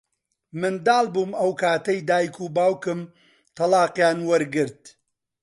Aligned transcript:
منداڵ 0.59 1.05
بووم 1.13 1.31
ئەو 1.39 1.51
کاتەی 1.61 1.99
دیک 2.09 2.33
و 2.43 2.53
باوکم 2.55 2.99
تەڵاقیان 3.55 4.17
وەرگرت. 4.29 4.81